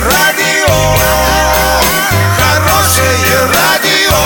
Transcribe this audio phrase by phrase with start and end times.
[0.00, 0.74] радио,
[2.36, 4.16] хорошее радио,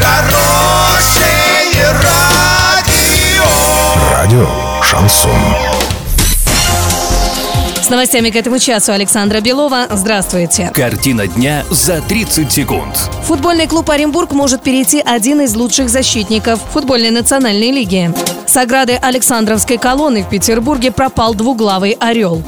[0.00, 3.44] хорошее радио.
[4.12, 4.46] Радио
[4.82, 5.30] «Шансон».
[7.82, 9.86] С новостями к этому часу Александра Белова.
[9.90, 10.70] Здравствуйте.
[10.74, 12.96] Картина дня за 30 секунд.
[13.24, 18.14] Футбольный клуб Оренбург может перейти один из лучших защитников футбольной национальной лиги.
[18.46, 22.42] С ограды Александровской колонны в Петербурге пропал двуглавый орел.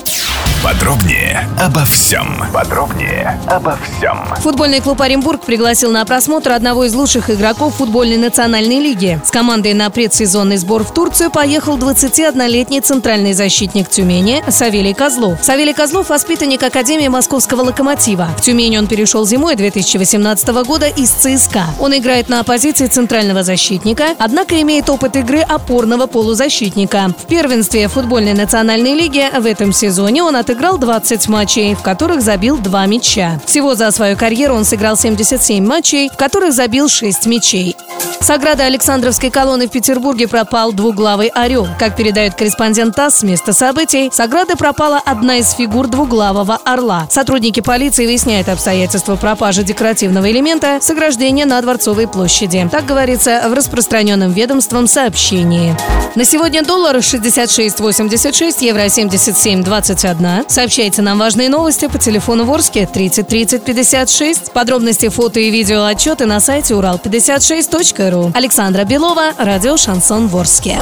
[0.64, 2.42] Подробнее обо всем.
[2.50, 4.18] Подробнее обо всем.
[4.36, 9.20] Футбольный клуб Оренбург пригласил на просмотр одного из лучших игроков футбольной национальной лиги.
[9.22, 15.38] С командой на предсезонный сбор в Турцию поехал 21-летний центральный защитник Тюмени Савелий Козлов.
[15.42, 18.28] Савелий Козлов– воспитанник Академии Московского локомотива.
[18.38, 21.64] В Тюмени он перешел зимой 2018 года из ЦСКА.
[21.78, 27.10] Он играет на позиции центрального защитника, однако имеет опыт игры опорного полузащитника.
[27.18, 32.58] В первенстве футбольной национальной лиги в этом сезоне он отыграл 20 матчей, в которых забил
[32.58, 33.40] 2 мяча.
[33.46, 37.76] Всего за свою карьеру он сыграл 77 матчей, в которых забил 6 мячей.
[38.20, 41.68] С ограды Александровской колонны в Петербурге пропал двуглавый орел.
[41.78, 47.06] Как передает корреспондент ТАСС с места событий, с ограды пропала одна из фигур двуглавого орла.
[47.10, 52.66] Сотрудники полиции выясняют обстоятельства пропажи декоративного элемента с ограждения на Дворцовой площади.
[52.72, 55.76] Так говорится в распространенном ведомством сообщении.
[56.14, 60.43] На сегодня доллар 66.86, евро 77.21.
[60.48, 64.52] Сообщайте нам важные новости по телефону Ворске 30 30 56.
[64.52, 68.32] Подробности фото и видео отчеты на сайте урал56.ру.
[68.34, 70.78] Александра Белова, радио «Шансон Ворске».